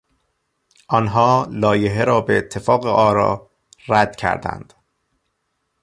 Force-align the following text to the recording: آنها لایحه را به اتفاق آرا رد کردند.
آنها 0.87 1.47
لایحه 1.51 2.03
را 2.03 2.21
به 2.21 2.37
اتفاق 2.37 2.85
آرا 2.85 3.49
رد 3.87 4.15
کردند. 4.15 4.73